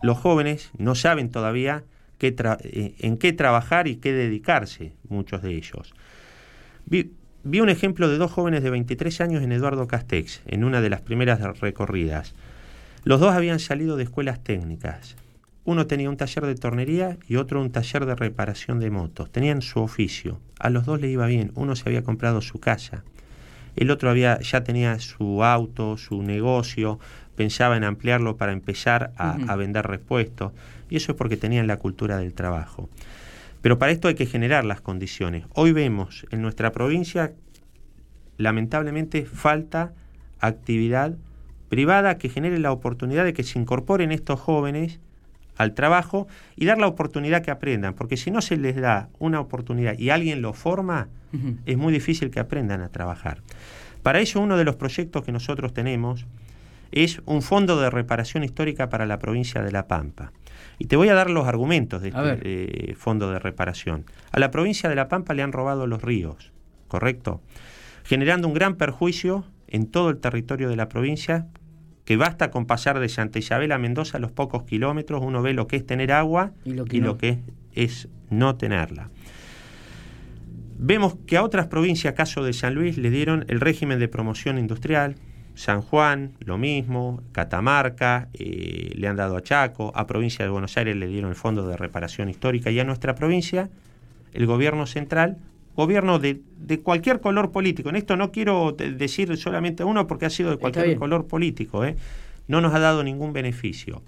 los 0.01 0.17
jóvenes 0.17 0.71
no 0.77 0.95
saben 0.95 1.29
todavía 1.29 1.83
qué 2.17 2.33
eh, 2.63 2.95
en 2.99 3.17
qué 3.17 3.33
trabajar 3.33 3.87
y 3.87 3.97
qué 3.97 4.13
dedicarse, 4.13 4.93
muchos 5.09 5.41
de 5.41 5.53
ellos. 5.55 5.93
Vi, 6.85 7.11
vi, 7.43 7.59
un 7.59 7.69
ejemplo 7.69 8.09
de 8.09 8.17
dos 8.17 8.31
jóvenes 8.31 8.63
de 8.63 8.69
23 8.69 9.21
años 9.21 9.43
en 9.43 9.51
Eduardo 9.51 9.87
Castex, 9.87 10.41
en 10.45 10.63
una 10.63 10.81
de 10.81 10.89
las 10.89 11.01
primeras 11.01 11.59
recorridas. 11.59 12.33
Los 13.03 13.19
dos 13.19 13.33
habían 13.33 13.59
salido 13.59 13.97
de 13.97 14.03
escuelas 14.03 14.43
técnicas. 14.43 15.15
Uno 15.65 15.87
tenía 15.87 16.11
un 16.11 16.17
taller 16.17 16.45
de 16.45 16.53
tornería 16.53 17.17
y 17.27 17.37
otro 17.37 17.59
un 17.59 17.71
taller 17.71 18.05
de 18.05 18.15
reparación 18.15 18.79
de 18.79 18.91
motos. 18.91 19.31
Tenían 19.31 19.63
su 19.63 19.79
oficio. 19.79 20.39
A 20.59 20.69
los 20.69 20.85
dos 20.85 21.01
le 21.01 21.09
iba 21.09 21.25
bien. 21.25 21.51
Uno 21.55 21.75
se 21.75 21.89
había 21.89 22.03
comprado 22.03 22.41
su 22.41 22.59
casa. 22.59 23.03
El 23.75 23.89
otro 23.89 24.11
había, 24.11 24.39
ya 24.41 24.63
tenía 24.63 24.99
su 24.99 25.43
auto, 25.43 25.97
su 25.97 26.21
negocio, 26.21 26.99
pensaba 27.35 27.75
en 27.77 27.83
ampliarlo 27.83 28.37
para 28.37 28.53
empezar 28.53 29.11
a, 29.17 29.55
vender 29.55 29.87
repuestos. 29.87 30.53
Y 30.87 30.97
eso 30.97 31.13
es 31.13 31.17
porque 31.17 31.35
tenían 31.35 31.65
la 31.65 31.77
cultura 31.77 32.17
del 32.17 32.35
trabajo. 32.35 32.87
Pero 33.63 33.79
para 33.79 33.91
esto 33.91 34.07
hay 34.07 34.13
que 34.13 34.27
generar 34.27 34.65
las 34.65 34.81
condiciones. 34.81 35.45
Hoy 35.55 35.71
vemos 35.71 36.27
en 36.29 36.43
nuestra 36.43 36.71
provincia, 36.71 37.33
lamentablemente, 38.37 39.25
falta 39.25 39.93
actividad 40.39 41.15
privada 41.69 42.19
que 42.19 42.29
genere 42.29 42.59
la 42.59 42.71
oportunidad 42.71 43.25
de 43.25 43.33
que 43.33 43.43
se 43.43 43.57
incorporen 43.57 44.11
estos 44.11 44.39
jóvenes 44.39 44.99
al 45.57 45.73
trabajo 45.73 46.27
y 46.55 46.65
dar 46.65 46.77
la 46.77 46.87
oportunidad 46.87 47.41
que 47.41 47.51
aprendan, 47.51 47.93
porque 47.93 48.17
si 48.17 48.31
no 48.31 48.41
se 48.41 48.57
les 48.57 48.75
da 48.75 49.09
una 49.19 49.39
oportunidad 49.39 49.97
y 49.97 50.09
alguien 50.09 50.41
lo 50.41 50.53
forma, 50.53 51.09
es 51.65 51.77
muy 51.77 51.91
difícil 51.91 52.29
que 52.31 52.39
aprendan 52.39 52.81
a 52.81 52.89
trabajar. 52.89 53.41
Para 54.03 54.19
ello, 54.19 54.39
uno 54.39 54.55
de 54.55 54.63
los 54.63 54.75
proyectos 54.77 55.23
que 55.23 55.31
nosotros 55.31 55.73
tenemos 55.73 56.25
es 56.91 57.21
un 57.25 57.41
fondo 57.41 57.79
de 57.81 57.89
reparación 57.89 58.43
histórica 58.43 58.89
para 58.89 59.05
la 59.05 59.19
provincia 59.19 59.61
de 59.61 59.71
La 59.71 59.87
Pampa. 59.87 60.31
Y 60.77 60.85
te 60.85 60.95
voy 60.95 61.09
a 61.09 61.13
dar 61.13 61.29
los 61.29 61.47
argumentos 61.47 62.01
de 62.01 62.09
este 62.09 62.91
eh, 62.91 62.95
fondo 62.95 63.31
de 63.31 63.39
reparación. 63.39 64.05
A 64.31 64.39
la 64.39 64.51
provincia 64.51 64.89
de 64.89 64.95
La 64.95 65.07
Pampa 65.07 65.33
le 65.33 65.41
han 65.41 65.51
robado 65.51 65.87
los 65.87 66.01
ríos, 66.01 66.51
¿correcto? 66.87 67.41
Generando 68.03 68.47
un 68.47 68.53
gran 68.53 68.75
perjuicio 68.75 69.45
en 69.67 69.87
todo 69.87 70.09
el 70.09 70.17
territorio 70.17 70.69
de 70.69 70.75
la 70.75 70.87
provincia 70.87 71.47
que 72.05 72.17
basta 72.17 72.51
con 72.51 72.67
pasar 72.67 72.99
de 72.99 73.09
Santa 73.09 73.39
Isabel 73.39 73.71
a 73.71 73.79
Mendoza 73.79 74.17
a 74.17 74.21
los 74.21 74.31
pocos 74.31 74.63
kilómetros, 74.63 75.21
uno 75.23 75.41
ve 75.41 75.53
lo 75.53 75.67
que 75.67 75.75
es 75.75 75.85
tener 75.85 76.11
agua 76.11 76.53
y 76.63 76.73
lo 76.73 77.17
que, 77.17 77.39
es, 77.73 78.07
no 78.29 78.55
tenerla. 78.55 79.09
Vemos 80.77 81.15
que 81.25 81.37
a 81.37 81.43
otras 81.43 81.67
provincias, 81.67 82.13
caso 82.13 82.43
de 82.43 82.53
San 82.53 82.75
Luis, 82.75 82.97
le 82.97 83.09
dieron 83.09 83.45
el 83.47 83.59
régimen 83.59 83.99
de 83.99 84.07
promoción 84.07 84.57
industrial, 84.57 85.15
San 85.55 85.81
Juan, 85.81 86.33
lo 86.39 86.57
mismo, 86.57 87.23
Catamarca, 87.31 88.27
eh, 88.33 88.91
le 88.93 89.07
han 89.07 89.15
dado 89.15 89.37
a 89.37 89.41
Chaco, 89.41 89.91
a 89.95 90.05
provincia 90.05 90.43
de 90.43 90.51
Buenos 90.51 90.77
Aires 90.77 90.95
le 90.95 91.07
dieron 91.07 91.29
el 91.29 91.35
Fondo 91.35 91.65
de 91.65 91.77
Reparación 91.77 92.29
Histórica. 92.29 92.71
Y 92.71 92.79
a 92.79 92.83
nuestra 92.83 93.15
provincia, 93.15 93.69
el 94.33 94.45
gobierno 94.45 94.85
central 94.85 95.37
gobierno 95.75 96.19
de, 96.19 96.41
de, 96.57 96.79
cualquier 96.79 97.19
color 97.19 97.51
político. 97.51 97.89
En 97.89 97.95
esto 97.95 98.15
no 98.15 98.31
quiero 98.31 98.71
decir 98.71 99.35
solamente 99.37 99.83
uno 99.83 100.07
porque 100.07 100.25
ha 100.25 100.29
sido 100.29 100.51
de 100.51 100.57
cualquier 100.57 100.97
color 100.97 101.27
político. 101.27 101.85
¿eh? 101.85 101.95
No 102.47 102.61
nos 102.61 102.73
ha 102.73 102.79
dado 102.79 103.03
ningún 103.03 103.33
beneficio. 103.33 104.01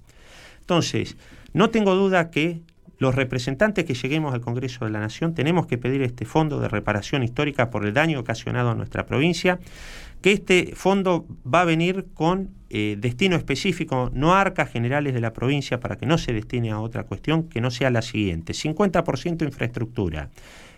Entonces, 0.62 1.18
no 1.54 1.70
tengo 1.70 1.96
duda 1.96 2.30
que 2.30 2.62
los 3.00 3.14
representantes 3.16 3.86
que 3.86 3.94
lleguemos 3.94 4.34
al 4.34 4.42
Congreso 4.42 4.86
de 4.86 4.92
la 4.92 5.00
Nación 5.00 5.34
tenemos 5.34 5.68
que 5.68 5.78
pedir 5.78 6.02
este 6.02 6.26
fondo 6.26 6.60
de 6.60 6.68
reparación 6.68 7.24
histórica 7.24 7.70
por 7.70 7.86
el 7.86 7.94
daño 7.94 8.20
ocasionado 8.20 8.72
a 8.72 8.76
nuestra 8.76 9.06
provincia, 9.06 9.60
que 10.22 10.32
este 10.32 10.74
fondo 10.76 11.28
va 11.46 11.62
a 11.62 11.66
venir 11.66 12.08
con 12.14 12.50
eh, 12.70 12.98
destino 13.00 13.36
específico, 13.36 14.10
no 14.14 14.34
arcas 14.34 14.70
generales 14.72 15.14
de 15.14 15.22
la 15.22 15.32
provincia 15.32 15.80
para 15.80 15.96
que 15.96 16.06
no 16.06 16.18
se 16.18 16.34
destine 16.34 16.72
a 16.72 16.80
otra 16.80 17.04
cuestión 17.04 17.48
que 17.48 17.62
no 17.62 17.70
sea 17.72 17.92
la 17.92 18.02
siguiente. 18.02 18.54
50% 18.54 19.46
infraestructura, 19.46 20.30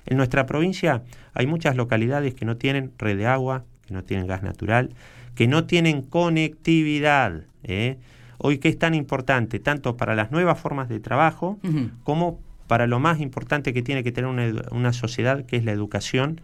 en 0.10 0.18
nuestra 0.18 0.46
provincia 0.46 1.04
hay 1.34 1.46
muchas 1.46 1.76
localidades 1.76 2.34
que 2.34 2.44
no 2.44 2.58
tienen 2.58 2.92
red 2.98 3.18
de 3.18 3.28
agua, 3.28 3.64
que 3.86 3.94
no 3.94 4.04
tienen 4.04 4.28
gas 4.28 4.44
natural, 4.44 4.90
que 5.36 5.48
no 5.48 5.66
tienen 5.66 6.02
conectividad. 6.02 7.44
¿eh? 7.64 7.98
Hoy 8.40 8.58
que 8.58 8.70
es 8.70 8.80
tan 8.80 8.96
importante, 8.96 9.60
tanto 9.60 9.98
para 9.98 10.16
las 10.16 10.32
nuevas 10.32 10.60
formas 10.60 10.90
de 10.90 11.00
trabajo 11.00 11.60
como 12.04 12.40
para 12.68 12.88
lo 12.88 13.00
más 13.00 13.20
importante 13.20 13.72
que 13.72 13.84
tiene 13.84 14.04
que 14.04 14.12
tener 14.12 14.30
una, 14.30 14.52
una 14.72 14.94
sociedad, 14.94 15.46
que 15.46 15.58
es 15.58 15.64
la 15.64 15.72
educación 15.72 16.42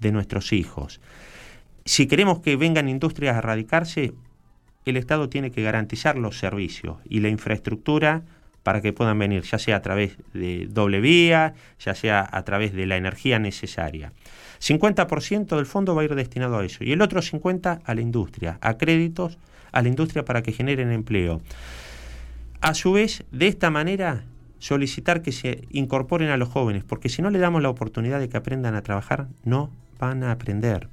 de 0.00 0.10
nuestros 0.10 0.52
hijos. 0.52 1.00
Si 1.84 2.06
queremos 2.06 2.40
que 2.40 2.56
vengan 2.56 2.88
industrias 2.88 3.36
a 3.36 3.40
radicarse, 3.40 4.12
el 4.84 4.96
Estado 4.96 5.28
tiene 5.28 5.50
que 5.50 5.62
garantizar 5.62 6.16
los 6.16 6.38
servicios 6.38 6.98
y 7.08 7.20
la 7.20 7.28
infraestructura 7.28 8.22
para 8.64 8.80
que 8.80 8.92
puedan 8.92 9.18
venir, 9.18 9.42
ya 9.42 9.58
sea 9.58 9.76
a 9.76 9.82
través 9.82 10.16
de 10.32 10.66
doble 10.68 11.00
vía, 11.00 11.54
ya 11.78 11.94
sea 11.94 12.28
a 12.28 12.42
través 12.42 12.72
de 12.72 12.86
la 12.86 12.96
energía 12.96 13.38
necesaria. 13.38 14.12
50% 14.60 15.54
del 15.54 15.66
fondo 15.66 15.94
va 15.94 16.02
a 16.02 16.04
ir 16.06 16.14
destinado 16.16 16.58
a 16.58 16.64
eso 16.64 16.82
y 16.82 16.90
el 16.90 17.02
otro 17.02 17.20
50% 17.20 17.82
a 17.84 17.94
la 17.94 18.00
industria, 18.00 18.58
a 18.60 18.76
créditos 18.76 19.38
a 19.70 19.82
la 19.82 19.88
industria 19.88 20.24
para 20.24 20.42
que 20.42 20.52
generen 20.52 20.90
empleo. 20.90 21.42
A 22.60 22.74
su 22.74 22.92
vez, 22.92 23.24
de 23.30 23.48
esta 23.48 23.70
manera, 23.70 24.24
solicitar 24.58 25.20
que 25.20 25.32
se 25.32 25.64
incorporen 25.70 26.30
a 26.30 26.36
los 26.36 26.48
jóvenes, 26.48 26.84
porque 26.84 27.08
si 27.08 27.20
no 27.20 27.28
le 27.28 27.38
damos 27.38 27.60
la 27.60 27.68
oportunidad 27.68 28.20
de 28.20 28.28
que 28.28 28.36
aprendan 28.36 28.74
a 28.74 28.82
trabajar, 28.82 29.26
no 29.42 29.70
van 29.98 30.22
a 30.22 30.30
aprender. 30.30 30.88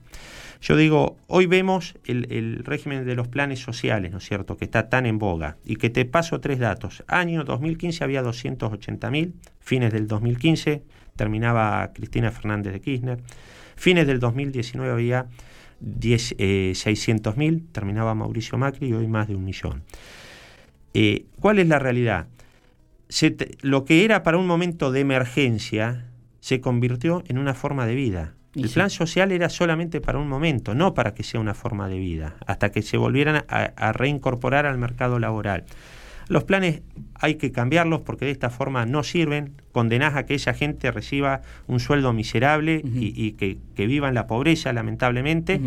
Yo 0.61 0.75
digo, 0.75 1.17
hoy 1.27 1.47
vemos 1.47 1.95
el, 2.05 2.61
régimen 2.63 3.05
de 3.05 3.15
los 3.15 3.27
planes 3.27 3.59
sociales, 3.59 4.11
¿no 4.11 4.19
es 4.19 4.25
cierto?, 4.25 4.57
que 4.57 4.65
está 4.65 4.89
tan 4.89 5.07
en 5.07 5.17
boga. 5.17 5.57
Y 5.65 5.77
que 5.77 5.89
te 5.89 6.05
paso 6.05 6.39
tres 6.39 6.59
datos. 6.59 7.03
Año 7.07 7.43
2015 7.43 8.03
había 8.03 8.23
280.000, 8.23 9.33
fines 9.59 9.91
del 9.91 10.07
2015 10.07 10.83
terminaba 11.15 11.91
Cristina 11.93 12.31
Fernández 12.31 12.73
de 12.73 12.81
Kirchner, 12.81 13.19
fines 13.75 14.07
del 14.07 14.19
2019 14.19 14.91
había 14.91 15.27
600.000, 15.81 17.63
terminaba 17.71 18.15
Mauricio 18.15 18.57
Macri 18.57 18.87
y 18.87 18.93
hoy 18.93 19.07
más 19.07 19.27
de 19.27 19.35
un 19.35 19.45
millón. 19.45 19.83
Eh, 20.93 21.25
¿Cuál 21.39 21.59
es 21.59 21.67
la 21.67 21.79
realidad? 21.79 22.27
lo 23.61 23.83
que 23.83 24.05
era 24.05 24.23
para 24.23 24.37
un 24.37 24.47
momento 24.47 24.89
de 24.89 25.01
emergencia 25.01 26.05
se 26.39 26.61
convirtió 26.61 27.23
en 27.27 27.37
una 27.37 27.53
forma 27.53 27.85
de 27.85 27.93
vida. 27.93 28.35
El 28.55 28.69
plan 28.69 28.89
social 28.89 29.31
era 29.31 29.49
solamente 29.49 30.01
para 30.01 30.19
un 30.19 30.27
momento, 30.27 30.75
no 30.75 30.93
para 30.93 31.13
que 31.13 31.23
sea 31.23 31.39
una 31.39 31.53
forma 31.53 31.87
de 31.87 31.99
vida, 31.99 32.35
hasta 32.45 32.69
que 32.71 32.81
se 32.81 32.97
volvieran 32.97 33.45
a, 33.47 33.93
reincorporar 33.93 34.65
al 34.65 34.77
mercado 34.77 35.19
laboral. 35.19 35.63
Los 36.27 36.43
planes 36.43 36.81
hay 37.15 37.35
que 37.35 37.51
cambiarlos 37.51 38.01
porque 38.01 38.25
de 38.25 38.31
esta 38.31 38.49
forma 38.49 38.85
no 38.85 39.03
sirven. 39.03 39.53
Condenás 39.71 40.15
a 40.15 40.25
que 40.25 40.35
esa 40.35 40.53
gente 40.53 40.91
reciba 40.91 41.41
un 41.67 41.79
sueldo 41.79 42.13
miserable 42.13 42.81
y, 42.83 43.33
que, 43.33 43.57
viva 43.87 44.09
en 44.09 44.15
la 44.15 44.27
pobreza, 44.27 44.73
lamentablemente. 44.73 45.59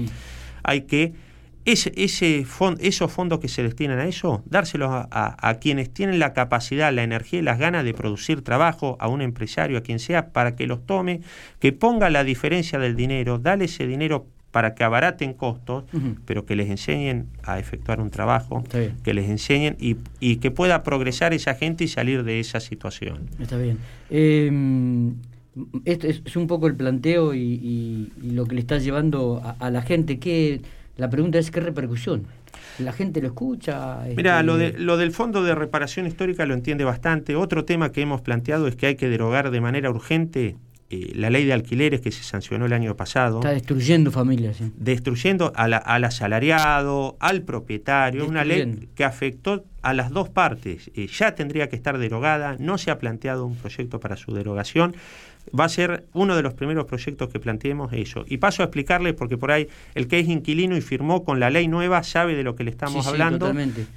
Hay 0.63 0.83
que 0.83 1.13
ese, 1.65 1.93
ese 1.97 2.47
esos 2.81 3.13
fondos 3.13 3.39
que 3.39 3.49
se 3.49 3.63
destinan 3.63 3.99
a 3.99 4.07
eso, 4.07 4.43
dárselos 4.47 4.91
a, 4.93 5.59
quienes 5.61 5.93
tienen 5.93 6.19
la 6.19 6.33
capacidad, 6.33 6.93
la 6.93 7.03
energía 7.03 7.39
y 7.39 7.43
las 7.43 7.59
ganas 7.59 7.85
de 7.85 7.95
producir 7.95 8.43
trabajo, 8.43 8.97
a 9.01 9.09
un 9.09 9.23
empresario, 9.23 9.79
a 9.79 9.81
quien 9.81 9.99
sea, 9.99 10.29
para 10.33 10.57
que 10.57 10.67
los 10.67 10.85
tome, 10.85 11.21
que 11.61 11.73
ponga 11.73 12.11
la 12.11 12.25
diferencia 12.25 12.79
del 12.79 12.97
dinero, 12.97 13.39
dale 13.39 13.65
ese 13.65 13.87
dinero 13.87 14.27
para 14.51 14.75
que 14.75 14.85
abaraten 14.85 15.33
costos, 15.33 15.85
pero 16.27 16.47
que 16.47 16.55
les 16.55 16.71
enseñen 16.71 17.27
a 17.43 17.59
efectuar 17.59 18.01
un 18.01 18.11
trabajo, 18.11 18.63
que 19.03 19.15
les 19.15 19.29
enseñen 19.29 19.77
y, 19.81 20.37
que 20.37 20.51
pueda 20.51 20.83
progresar 20.83 21.33
esa 21.33 21.55
gente 21.55 21.85
y 21.85 21.89
salir 21.89 22.25
de 22.25 22.41
esa 22.41 22.61
situación. 22.61 23.31
Está 23.41 23.57
bien. 23.57 23.79
Eh, 24.11 24.51
este 25.85 26.11
es, 26.11 26.37
un 26.37 26.47
poco 26.47 26.67
el 26.67 26.77
planteo 26.77 27.35
y, 27.35 28.13
lo 28.23 28.47
que 28.47 28.55
le 28.55 28.61
está 28.61 28.79
llevando 28.79 29.41
a, 29.43 29.57
a 29.59 29.71
la 29.71 29.83
gente. 29.83 30.19
que 30.19 30.61
la 30.97 31.11
pregunta 31.11 31.39
es 31.39 31.51
qué 31.51 31.61
repercusión. 31.61 32.27
¿La 32.79 32.93
gente 32.93 33.21
lo 33.21 33.29
escucha? 33.29 34.01
Mira, 34.17 34.43
lo, 34.43 34.57
de, 34.57 34.73
lo 34.73 34.97
del 34.97 35.13
Fondo 35.13 35.43
de 35.43 35.55
Reparación 35.55 36.07
Histórica 36.07 36.47
lo 36.47 36.55
entiende 36.55 36.85
bastante. 36.85 37.37
Otro 37.37 37.65
tema 37.65 37.93
que 37.93 38.03
hemos 38.03 38.21
planteado 38.21 38.69
es 38.69 38.77
que 38.77 38.87
hay 38.87 38.95
que 38.97 39.09
derogar 39.09 39.51
de 39.51 39.61
manera 39.61 39.91
urgente 39.91 40.57
eh, 40.91 41.13
la 41.15 41.31
ley 41.31 41.45
de 41.45 41.53
alquileres 41.53 42.01
que 42.01 42.13
se 42.13 42.23
sancionó 42.23 42.67
el 42.67 42.73
año 42.73 42.97
pasado. 42.97 43.39
Está 43.41 43.51
destruyendo 43.51 44.11
familias. 44.11 44.59
Destruyendo 44.77 45.53
al 45.57 46.05
asalariado, 46.05 47.17
al 47.21 47.43
propietario. 47.43 48.27
Una 48.27 48.45
ley 48.45 48.89
que 48.95 49.05
afectó 49.05 49.65
a 49.83 49.95
las 49.95 50.11
dos 50.11 50.29
partes. 50.29 50.91
Eh, 50.95 51.09
ya 51.09 51.35
tendría 51.35 51.69
que 51.69 51.77
estar 51.77 51.99
derogada. 51.99 52.57
No 52.59 52.79
se 52.79 52.91
ha 52.91 52.99
planteado 52.99 53.47
un 53.47 53.57
proyecto 53.57 53.99
para 53.99 54.17
su 54.17 54.33
derogación 54.33 54.95
va 55.59 55.65
a 55.65 55.69
ser 55.69 56.07
uno 56.13 56.37
de 56.37 56.43
los 56.43 56.55
primeros 56.55 56.87
proyectos 56.87 57.29
que 57.29 57.39
planteemos 57.39 57.93
eso. 57.93 58.25
Y 58.29 58.39
paso 58.39 58.63
a 58.63 58.67
explicarle, 58.67 59.15
porque 59.15 59.37
por 59.37 59.53
ahí 59.53 59.69
el 59.95 60.09
que 60.09 60.19
es 60.19 60.29
inquilino 60.29 60.77
y 60.77 60.81
firmó 60.81 61.25
con 61.25 61.41
la 61.41 61.51
ley 61.51 61.69
nueva 61.69 62.03
sabe 62.03 62.35
de 62.35 62.43
lo 62.43 62.55
que 62.55 62.65
le 62.65 62.71
estamos 62.71 63.07
hablando, 63.07 63.53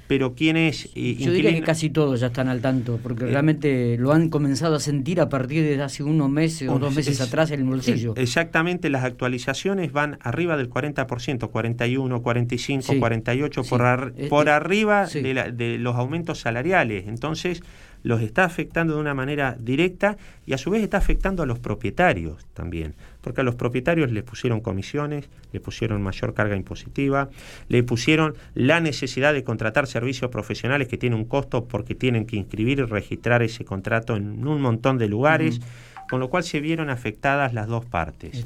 pero 0.06 0.34
quién 0.34 0.56
es 0.56 0.86
inquilino... 0.94 1.26
Yo 1.26 1.32
diría 1.32 1.54
que 1.54 1.62
casi 1.62 1.90
todos 1.90 2.20
ya 2.20 2.28
están 2.28 2.48
al 2.48 2.60
tanto, 2.60 2.98
porque 3.02 3.24
eh, 3.24 3.28
realmente 3.28 3.96
lo 3.98 4.12
han 4.12 4.28
comenzado 4.28 4.76
a 4.76 4.80
sentir 4.80 5.20
a 5.20 5.28
partir 5.28 5.62
de 5.62 5.82
hace 5.82 6.02
unos 6.02 6.30
meses 6.30 6.68
o 6.68 6.78
dos 6.78 6.94
meses 6.94 7.20
atrás 7.20 7.50
en 7.50 7.60
el 7.60 7.66
bolsillo. 7.66 8.14
Exactamente, 8.16 8.90
las 8.90 9.04
actualizaciones 9.04 9.92
van 9.92 10.18
arriba 10.20 10.56
del 10.56 10.70
40%, 10.70 11.50
41, 11.50 12.22
45, 12.22 12.98
48, 12.98 13.62
por, 13.64 14.12
por 14.28 14.48
arriba 14.48 15.06
de, 15.06 15.52
de 15.52 15.78
los 15.78 15.96
aumentos 15.96 16.40
salariales. 16.40 17.06
Entonces 17.08 17.62
los 18.02 18.22
está 18.22 18.44
afectando 18.44 18.94
de 18.94 19.00
una 19.00 19.14
manera 19.14 19.56
directa 19.58 20.16
y 20.46 20.52
a 20.52 20.58
su 20.58 20.70
vez 20.70 20.82
está 20.82 20.98
afectando 20.98 21.42
a 21.42 21.46
los 21.46 21.58
propietarios 21.58 22.46
también, 22.54 22.94
porque 23.20 23.40
a 23.40 23.44
los 23.44 23.54
propietarios 23.54 24.10
les 24.12 24.22
pusieron 24.22 24.60
comisiones, 24.60 25.28
le 25.52 25.60
pusieron 25.60 26.02
mayor 26.02 26.34
carga 26.34 26.56
impositiva, 26.56 27.28
le 27.68 27.82
pusieron 27.82 28.34
la 28.54 28.80
necesidad 28.80 29.32
de 29.32 29.44
contratar 29.44 29.86
servicios 29.86 30.30
profesionales 30.30 30.88
que 30.88 30.98
tienen 30.98 31.18
un 31.18 31.24
costo 31.24 31.64
porque 31.64 31.94
tienen 31.94 32.26
que 32.26 32.36
inscribir 32.36 32.78
y 32.78 32.82
registrar 32.82 33.42
ese 33.42 33.64
contrato 33.64 34.16
en 34.16 34.46
un 34.46 34.60
montón 34.60 34.98
de 34.98 35.08
lugares, 35.08 35.60
con 36.08 36.20
lo 36.20 36.28
cual 36.30 36.44
se 36.44 36.60
vieron 36.60 36.90
afectadas 36.90 37.52
las 37.52 37.66
dos 37.66 37.84
partes. 37.84 38.44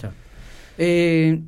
Eh, 0.79 1.41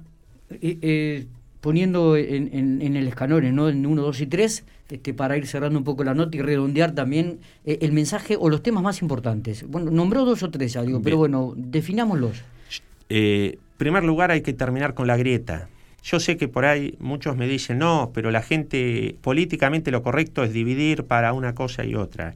eh, 0.50 1.26
poniendo 1.60 2.14
en, 2.16 2.82
el 2.82 3.08
escanón, 3.08 3.54
¿no? 3.54 3.70
en 3.70 3.86
1, 3.86 4.02
2 4.02 4.20
y 4.20 4.26
3, 4.26 4.64
este, 4.90 5.14
para 5.14 5.36
ir 5.36 5.46
cerrando 5.46 5.78
un 5.78 5.84
poco 5.84 6.04
la 6.04 6.14
nota 6.14 6.36
y 6.36 6.42
redondear 6.42 6.92
también 6.92 7.38
eh, 7.64 7.78
el 7.80 7.92
mensaje 7.92 8.36
o 8.38 8.50
los 8.50 8.62
temas 8.62 8.82
más 8.82 9.00
importantes. 9.00 9.66
Bueno, 9.66 9.90
nombró 9.90 10.24
dos 10.24 10.42
o 10.42 10.50
tres, 10.50 10.76
algo, 10.76 11.00
pero 11.00 11.16
bueno, 11.16 11.54
definámoslos. 11.56 12.42
Eh, 13.08 13.52
en 13.54 13.78
primer 13.78 14.04
lugar, 14.04 14.30
hay 14.30 14.42
que 14.42 14.52
terminar 14.52 14.94
con 14.94 15.06
la 15.06 15.16
grieta. 15.16 15.68
Yo 16.02 16.20
sé 16.20 16.36
que 16.36 16.48
por 16.48 16.66
ahí 16.66 16.96
muchos 17.00 17.34
me 17.34 17.48
dicen, 17.48 17.78
no, 17.78 18.10
pero 18.12 18.30
la 18.30 18.42
gente, 18.42 19.16
políticamente 19.22 19.90
lo 19.90 20.02
correcto 20.02 20.44
es 20.44 20.52
dividir 20.52 21.04
para 21.04 21.32
una 21.32 21.54
cosa 21.54 21.84
y 21.84 21.94
otra. 21.94 22.34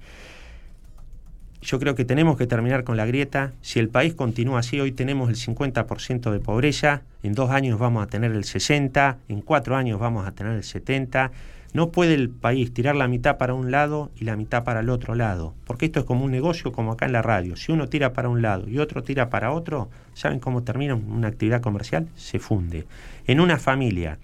Yo 1.60 1.78
creo 1.78 1.94
que 1.94 2.06
tenemos 2.06 2.38
que 2.38 2.46
terminar 2.46 2.84
con 2.84 2.96
la 2.96 3.04
grieta. 3.04 3.52
Si 3.60 3.78
el 3.78 3.90
país 3.90 4.14
continúa 4.14 4.60
así, 4.60 4.80
hoy 4.80 4.92
tenemos 4.92 5.28
el 5.28 5.36
50% 5.36 6.30
de 6.30 6.40
pobreza, 6.40 7.02
en 7.22 7.34
dos 7.34 7.50
años 7.50 7.78
vamos 7.78 8.02
a 8.02 8.06
tener 8.06 8.32
el 8.32 8.44
60%, 8.44 9.16
en 9.28 9.42
cuatro 9.42 9.76
años 9.76 10.00
vamos 10.00 10.26
a 10.26 10.32
tener 10.32 10.54
el 10.54 10.62
70%. 10.62 11.30
No 11.74 11.90
puede 11.90 12.14
el 12.14 12.30
país 12.30 12.72
tirar 12.72 12.96
la 12.96 13.08
mitad 13.08 13.36
para 13.36 13.54
un 13.54 13.70
lado 13.70 14.10
y 14.16 14.24
la 14.24 14.36
mitad 14.36 14.64
para 14.64 14.80
el 14.80 14.88
otro 14.88 15.14
lado, 15.14 15.54
porque 15.66 15.86
esto 15.86 16.00
es 16.00 16.06
como 16.06 16.24
un 16.24 16.30
negocio 16.30 16.72
como 16.72 16.92
acá 16.92 17.06
en 17.06 17.12
la 17.12 17.22
radio. 17.22 17.56
Si 17.56 17.72
uno 17.72 17.88
tira 17.88 18.14
para 18.14 18.30
un 18.30 18.40
lado 18.40 18.68
y 18.68 18.78
otro 18.78 19.02
tira 19.02 19.28
para 19.28 19.52
otro, 19.52 19.90
¿saben 20.14 20.40
cómo 20.40 20.62
termina 20.62 20.94
una 20.94 21.28
actividad 21.28 21.60
comercial? 21.60 22.08
Se 22.16 22.38
funde. 22.38 22.86
En 23.26 23.40
una 23.40 23.58
familia, 23.58 24.18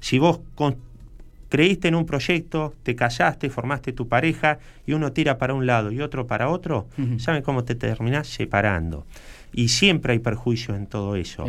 si 0.00 0.18
vos 0.18 0.40
creíste 1.48 1.88
en 1.88 1.94
un 1.94 2.06
proyecto, 2.06 2.74
te 2.82 2.94
casaste, 2.94 3.50
formaste 3.50 3.92
tu 3.92 4.08
pareja 4.08 4.58
y 4.86 4.92
uno 4.92 5.12
tira 5.12 5.38
para 5.38 5.54
un 5.54 5.66
lado 5.66 5.92
y 5.92 6.00
otro 6.00 6.26
para 6.26 6.48
otro, 6.48 6.86
¿saben 7.18 7.42
cómo 7.42 7.64
te 7.64 7.74
terminás 7.74 8.28
separando? 8.28 9.06
y 9.52 9.68
siempre 9.68 10.12
hay 10.12 10.18
perjuicios 10.18 10.76
en 10.76 10.86
todo 10.86 11.16
eso. 11.16 11.46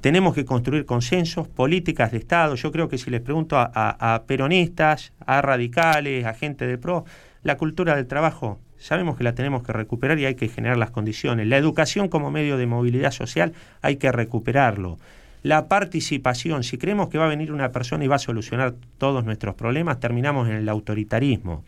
Tenemos 0.00 0.34
que 0.34 0.44
construir 0.44 0.84
consensos, 0.84 1.48
políticas 1.48 2.12
de 2.12 2.18
Estado. 2.18 2.54
Yo 2.54 2.70
creo 2.70 2.88
que 2.88 2.98
si 2.98 3.10
les 3.10 3.20
pregunto 3.20 3.56
a, 3.58 4.22
peronistas, 4.26 5.12
a 5.24 5.40
radicales, 5.40 6.26
a 6.26 6.34
gente 6.34 6.66
de 6.66 6.78
PRO, 6.78 7.04
la 7.42 7.56
cultura 7.56 7.96
del 7.96 8.06
trabajo 8.06 8.58
sabemos 8.78 9.16
que 9.16 9.24
la 9.24 9.34
tenemos 9.34 9.64
que 9.64 9.72
recuperar 9.72 10.18
y 10.18 10.24
hay 10.24 10.36
que 10.36 10.48
generar 10.48 10.76
las 10.76 10.90
condiciones. 10.90 11.48
La 11.48 11.56
educación 11.56 12.08
como 12.08 12.30
medio 12.30 12.56
de 12.56 12.66
movilidad 12.66 13.10
social 13.10 13.52
hay 13.82 13.96
que 13.96 14.12
recuperarlo. 14.12 14.98
La 15.42 15.68
participación, 15.68 16.64
si 16.64 16.78
creemos 16.78 17.08
que 17.08 17.18
va 17.18 17.26
a 17.26 17.28
venir 17.28 17.52
una 17.52 17.70
persona 17.70 18.04
y 18.04 18.08
va 18.08 18.16
a 18.16 18.20
solucionar 18.20 18.74
todos 18.98 19.24
nuestros 19.24 19.54
problemas, 19.54 20.00
terminamos 20.00 20.48
en 20.48 20.56
el 20.56 20.68
autoritarismo. 20.68 21.64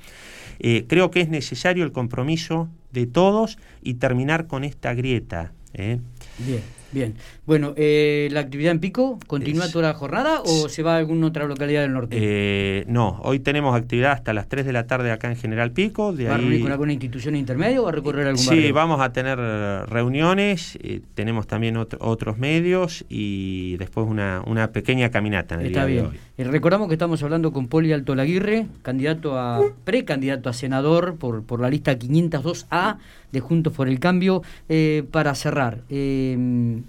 Eh, 0.58 0.84
creo 0.88 1.10
que 1.10 1.20
es 1.20 1.28
necesario 1.28 1.84
el 1.84 1.92
compromiso 1.92 2.68
de 2.92 3.06
todos 3.06 3.58
y 3.82 3.94
terminar 3.94 4.46
con 4.46 4.64
esta 4.64 4.92
grieta. 4.94 5.52
¿eh? 5.74 6.00
Bien, 6.46 6.62
bien. 6.92 7.14
Bueno, 7.46 7.74
eh, 7.76 8.28
¿la 8.32 8.40
actividad 8.40 8.72
en 8.72 8.80
Pico 8.80 9.18
continúa 9.26 9.68
toda 9.70 9.88
la 9.88 9.94
jornada 9.94 10.40
o 10.40 10.68
se 10.68 10.82
va 10.82 10.94
a 10.94 10.98
alguna 10.98 11.26
otra 11.26 11.46
localidad 11.46 11.82
del 11.82 11.92
norte? 11.92 12.16
Eh, 12.18 12.84
no, 12.88 13.20
hoy 13.22 13.40
tenemos 13.40 13.76
actividad 13.76 14.12
hasta 14.12 14.32
las 14.32 14.48
3 14.48 14.64
de 14.66 14.72
la 14.72 14.86
tarde 14.86 15.10
acá 15.10 15.28
en 15.28 15.36
General 15.36 15.72
Pico. 15.72 16.12
De 16.12 16.24
¿Va 16.26 16.34
a 16.34 16.38
reunir 16.38 16.62
con 16.62 16.72
alguna 16.72 16.92
institución 16.92 17.36
intermedia 17.36 17.80
o 17.80 17.84
va 17.84 17.90
a 17.90 17.92
recorrer 17.92 18.26
algún 18.26 18.42
Sí, 18.42 18.72
vamos 18.72 19.00
a 19.00 19.12
tener 19.12 19.38
reuniones, 19.38 20.78
tenemos 21.14 21.46
también 21.46 21.76
otros 21.76 22.38
medios 22.38 23.04
y 23.08 23.76
después 23.76 24.06
una, 24.08 24.42
una 24.46 24.72
pequeña 24.72 25.10
caminata 25.10 25.56
en 25.56 25.60
el 25.62 25.66
Está 25.66 25.84
bien. 25.84 26.10
recordamos 26.38 26.88
que 26.88 26.94
estamos 26.94 27.22
hablando 27.22 27.52
con 27.52 27.68
Poli 27.68 27.92
Alto 27.92 28.14
Laguirre, 28.14 28.66
candidato 28.82 29.38
a 29.38 29.60
precandidato 29.84 30.48
a 30.48 30.52
senador 30.52 31.16
por, 31.16 31.42
por 31.42 31.60
la 31.60 31.68
lista 31.68 31.98
502A 31.98 32.96
de 33.32 33.40
Juntos 33.40 33.72
por 33.72 33.88
el 33.88 33.98
Cambio. 33.98 34.42
Eh, 34.68 35.04
para 35.10 35.34
cerrar, 35.34 35.82
eh, 35.88 36.36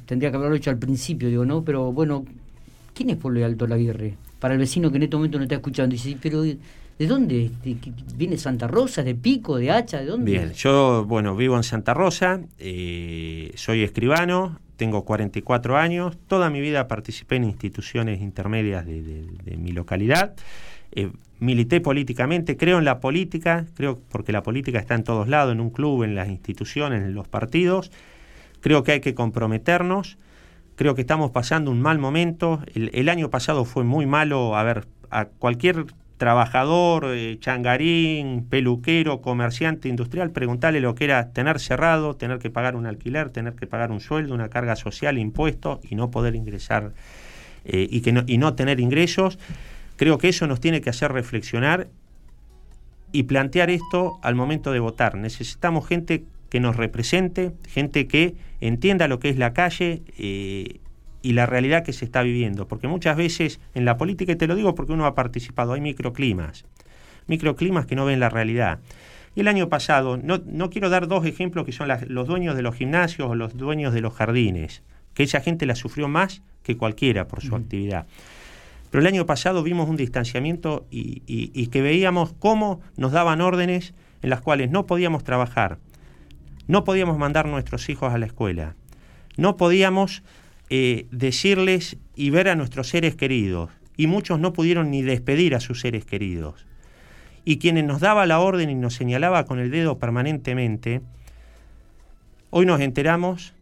tendría 0.06 0.32
que 0.32 0.38
haberlo 0.38 0.56
hecho 0.56 0.70
al 0.70 0.78
principio, 0.78 1.30
digo, 1.30 1.46
¿no? 1.46 1.64
Pero 1.64 1.92
bueno, 1.92 2.26
¿quién 2.94 3.10
es 3.10 3.18
Pablo 3.18 3.46
Alto 3.46 3.68
Laguirre? 3.68 4.16
Para 4.40 4.54
el 4.56 4.60
vecino 4.60 4.90
que 4.90 4.98
en 4.98 5.04
este 5.04 5.16
momento 5.16 5.38
no 5.38 5.44
está 5.44 5.56
escuchando, 5.56 5.94
dice, 5.94 6.18
pero 6.22 6.44
¿De 7.02 7.08
dónde? 7.08 7.50
¿Viene 8.16 8.38
Santa 8.38 8.68
Rosa, 8.68 9.02
de 9.02 9.16
Pico, 9.16 9.58
de 9.58 9.72
Hacha? 9.72 10.02
¿De 10.02 10.06
dónde? 10.06 10.32
Bien, 10.32 10.54
yo, 10.54 11.04
bueno, 11.04 11.36
vivo 11.36 11.58
en 11.58 11.64
Santa 11.64 11.96
Rosa, 11.96 12.42
eh, 12.60 13.52
soy 13.56 13.82
escribano, 13.82 14.60
tengo 14.76 15.04
44 15.04 15.78
años, 15.78 16.16
toda 16.28 16.52
mi 16.52 16.62
vida 16.62 16.88
participé 16.88 17.38
en 17.38 17.46
instituciones 17.46 18.22
intermedias 18.22 18.86
de, 18.86 19.58
mi 19.58 19.72
localidad, 19.72 20.36
eh, 20.92 21.10
milité 21.42 21.82
políticamente, 21.82 22.56
creo 22.56 22.78
en 22.78 22.86
la 22.86 23.00
política, 23.00 23.66
creo 23.74 24.00
porque 24.10 24.32
la 24.32 24.44
política 24.44 24.78
está 24.78 24.94
en 24.94 25.04
todos 25.04 25.28
lados, 25.28 25.52
en 25.52 25.60
un 25.60 25.72
club, 25.72 26.04
en 26.04 26.14
las 26.14 26.30
instituciones, 26.30 27.02
en 27.02 27.16
los 27.16 27.28
partidos, 27.28 27.92
creo 28.62 28.84
que 28.84 28.92
hay 28.94 29.00
que 29.02 29.16
comprometernos, 29.16 30.20
creo 30.76 30.94
que 30.94 31.02
estamos 31.02 31.32
pasando 31.32 31.72
un 31.72 31.82
mal 31.82 31.98
momento, 31.98 32.62
el, 32.76 33.10
año 33.10 33.32
pasado 33.32 33.66
fue 33.66 33.84
muy 33.84 34.06
malo, 34.06 34.56
a 34.56 34.62
ver, 34.62 34.86
a 35.10 35.26
cualquier 35.26 35.88
trabajador, 36.18 37.08
eh, 37.10 37.38
changarín, 37.40 38.46
peluquero, 38.48 39.22
comerciante 39.22 39.90
industrial, 39.90 40.30
preguntarle 40.30 40.80
lo 40.80 40.94
que 40.94 41.06
era 41.06 41.32
tener 41.34 41.60
cerrado, 41.60 42.16
tener 42.16 42.38
que 42.38 42.52
pagar 42.52 42.76
un 42.76 42.86
alquiler, 42.86 43.32
tener 43.32 43.56
que 43.56 43.66
pagar 43.66 43.92
un 43.92 44.00
sueldo, 44.00 44.36
una 44.36 44.50
carga 44.50 44.76
social, 44.76 45.18
impuestos 45.18 45.80
y 45.90 45.96
no 45.96 46.12
poder 46.12 46.36
ingresar 46.36 46.92
eh, 47.66 47.88
y, 47.90 48.02
que 48.02 48.12
no, 48.12 48.24
y 48.28 48.38
no 48.38 48.54
tener 48.54 48.80
ingresos. 48.80 49.40
Creo 50.02 50.18
que 50.18 50.30
eso 50.30 50.48
nos 50.48 50.60
tiene 50.60 50.82
que 50.82 50.90
hacer 50.90 51.12
reflexionar 51.12 51.88
y 53.12 53.22
plantear 53.22 53.70
esto 53.70 54.18
al 54.24 54.34
momento 54.34 54.72
de 54.72 54.80
votar. 54.80 55.16
Necesitamos 55.16 55.88
gente 55.88 56.24
que 56.50 56.60
nos 56.60 56.76
represente, 56.76 57.52
gente 57.70 58.08
que 58.08 58.34
entienda 58.62 59.08
lo 59.08 59.20
que 59.20 59.30
es 59.30 59.38
la 59.38 59.54
calle 59.54 60.02
eh, 60.18 60.80
y 61.22 61.34
la 61.34 61.46
realidad 61.46 61.84
que 61.84 61.94
se 61.94 62.06
está 62.06 62.24
viviendo. 62.24 62.68
Porque 62.68 62.88
muchas 62.88 63.16
veces 63.16 63.60
en 63.76 63.86
la 63.86 63.98
política, 63.98 64.32
y 64.32 64.38
te 64.38 64.48
lo 64.48 64.56
digo 64.56 64.74
porque 64.74 64.92
uno 64.92 65.06
ha 65.06 65.14
participado, 65.14 65.74
hay 65.74 65.82
microclimas, 65.82 66.66
microclimas 67.28 67.86
que 67.86 67.96
no 67.96 68.04
ven 68.06 68.20
la 68.20 68.30
realidad. 68.30 68.80
Y 69.36 69.42
el 69.42 69.48
año 69.48 69.70
pasado, 69.70 70.18
no, 70.18 70.42
no 70.48 70.72
quiero 70.72 70.90
dar 70.90 71.08
dos 71.08 71.28
ejemplos 71.28 71.64
que 71.64 71.74
son 71.74 71.90
los 72.08 72.28
dueños 72.28 72.56
de 72.56 72.64
los 72.64 72.74
gimnasios 72.74 73.30
o 73.30 73.36
los 73.36 73.56
dueños 73.56 73.94
de 73.94 74.02
los 74.02 74.16
jardines, 74.16 74.82
que 75.14 75.22
esa 75.22 75.42
gente 75.42 75.68
la 75.68 75.76
sufrió 75.76 76.08
más 76.08 76.42
que 76.64 76.76
cualquiera 76.76 77.28
por 77.28 77.44
su 77.44 77.56
actividad. 77.56 78.08
Pero 78.92 79.02
el 79.02 79.08
año 79.08 79.26
pasado 79.26 79.64
vimos 79.64 79.90
un 79.90 79.96
distanciamiento 79.96 80.86
y, 80.92 81.68
que 81.68 81.82
veíamos 81.82 82.34
cómo 82.34 82.82
nos 82.98 83.14
daban 83.14 83.40
órdenes 83.40 83.94
en 84.22 84.30
las 84.30 84.42
cuales 84.42 84.70
no 84.70 84.86
podíamos 84.86 85.24
trabajar, 85.24 85.80
no 86.68 86.84
podíamos 86.84 87.18
mandar 87.18 87.48
nuestros 87.48 87.90
hijos 87.90 88.14
a 88.14 88.18
la 88.18 88.26
escuela, 88.26 88.76
no 89.38 89.56
podíamos 89.56 90.24
eh, 90.70 91.08
decirles 91.10 91.98
y 92.16 92.30
ver 92.32 92.50
a 92.50 92.56
nuestros 92.56 92.90
seres 92.90 93.16
queridos. 93.16 93.72
Y 93.96 94.08
muchos 94.08 94.40
no 94.40 94.52
pudieron 94.52 94.92
ni 94.92 95.02
despedir 95.02 95.56
a 95.56 95.60
sus 95.60 95.80
seres 95.80 96.06
queridos. 96.06 96.66
Y 97.46 97.58
quienes 97.58 97.86
nos 97.86 98.02
daba 98.02 98.26
la 98.26 98.40
orden 98.40 98.70
y 98.70 98.76
nos 98.76 98.94
señalaba 98.94 99.46
con 99.46 99.60
el 99.60 99.72
dedo 99.72 100.00
permanentemente, 100.00 101.02
hoy 102.50 102.66
nos 102.66 102.82
enteramos 102.82 103.54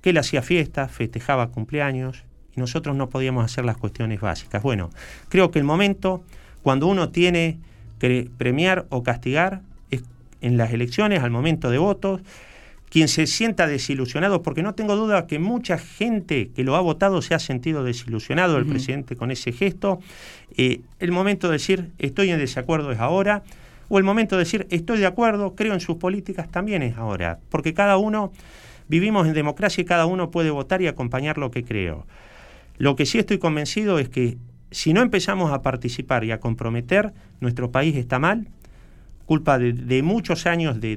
que 0.00 0.10
él 0.10 0.18
hacía 0.18 0.42
fiestas, 0.42 0.90
festejaba 0.90 1.50
cumpleaños 1.50 2.25
y 2.56 2.60
nosotros 2.60 2.96
no 2.96 3.08
podíamos 3.08 3.44
hacer 3.44 3.64
las 3.64 3.76
cuestiones 3.76 4.20
básicas. 4.20 4.62
Bueno, 4.62 4.90
creo 5.28 5.50
que 5.50 5.58
el 5.58 5.64
momento 5.64 6.22
cuando 6.62 6.86
uno 6.86 7.10
tiene 7.10 7.58
que 7.98 8.28
premiar 8.36 8.86
o 8.88 9.02
castigar 9.02 9.60
es 9.90 10.02
en 10.40 10.56
las 10.56 10.72
elecciones, 10.72 11.22
al 11.22 11.30
momento 11.30 11.70
de 11.70 11.78
votos, 11.78 12.22
quien 12.88 13.08
se 13.08 13.26
sienta 13.26 13.66
desilusionado, 13.66 14.42
porque 14.42 14.62
no 14.62 14.74
tengo 14.74 14.96
duda 14.96 15.26
que 15.26 15.38
mucha 15.38 15.76
gente 15.78 16.50
que 16.54 16.64
lo 16.64 16.76
ha 16.76 16.80
votado 16.80 17.20
se 17.20 17.34
ha 17.34 17.38
sentido 17.38 17.84
desilusionado, 17.84 18.56
el 18.58 18.66
presidente 18.66 19.16
con 19.16 19.30
ese 19.30 19.52
gesto. 19.52 19.98
Eh, 20.56 20.80
el 20.98 21.12
momento 21.12 21.48
de 21.48 21.54
decir 21.54 21.90
estoy 21.98 22.30
en 22.30 22.38
desacuerdo 22.38 22.92
es 22.92 22.98
ahora, 22.98 23.42
o 23.88 23.98
el 23.98 24.04
momento 24.04 24.36
de 24.36 24.44
decir 24.44 24.66
estoy 24.70 24.98
de 24.98 25.06
acuerdo, 25.06 25.54
creo 25.54 25.74
en 25.74 25.80
sus 25.80 25.96
políticas 25.96 26.48
también 26.48 26.82
es 26.82 26.96
ahora, 26.96 27.38
porque 27.50 27.74
cada 27.74 27.96
uno 27.96 28.32
vivimos 28.88 29.26
en 29.26 29.34
democracia 29.34 29.82
y 29.82 29.84
cada 29.84 30.06
uno 30.06 30.30
puede 30.30 30.50
votar 30.50 30.80
y 30.80 30.86
acompañar 30.86 31.38
lo 31.38 31.50
que 31.50 31.64
creo. 31.64 32.06
Lo 32.78 32.96
que 32.96 33.06
sí 33.06 33.18
estoy 33.18 33.38
convencido 33.38 33.98
es 33.98 34.08
que 34.08 34.38
si 34.70 34.92
no 34.92 35.02
empezamos 35.02 35.52
a 35.52 35.62
participar 35.62 36.24
y 36.24 36.32
a 36.32 36.40
comprometer, 36.40 37.12
nuestro 37.40 37.70
país 37.70 37.96
está 37.96 38.18
mal, 38.18 38.48
culpa 39.24 39.58
de, 39.58 40.02
muchos 40.02 40.46
años 40.46 40.80
de 40.80 40.96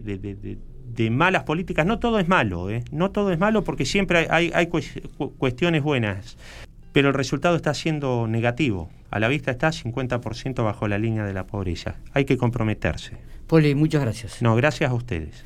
de 1.00 1.10
malas 1.10 1.44
políticas, 1.44 1.86
no 1.86 2.00
todo 2.00 2.20
es 2.20 2.28
malo, 2.28 2.70
¿eh? 2.70 2.84
no 2.92 3.12
todo 3.12 3.32
es 3.32 3.40
malo 3.40 3.64
porque 3.64 3.86
siempre 3.86 4.28
hay, 4.30 4.52
hay, 4.54 4.68
cuestiones 4.68 5.84
buenas, 5.84 6.38
pero 6.92 7.10
el 7.10 7.14
resultado 7.14 7.56
está 7.56 7.74
siendo 7.74 8.28
negativo. 8.28 8.90
A 9.12 9.20
la 9.20 9.28
vista 9.28 9.50
está 9.50 9.70
50% 9.70 10.64
bajo 10.64 10.88
la 10.88 10.98
línea 10.98 11.26
de 11.26 11.34
la 11.34 11.46
pobreza. 11.48 11.96
Hay 12.14 12.26
que 12.26 12.38
comprometerse. 12.38 13.14
Poli, 13.48 13.74
muchas 13.76 14.02
gracias. 14.02 14.42
No, 14.42 14.56
gracias 14.56 14.92
a 14.92 14.94
ustedes. 14.94 15.46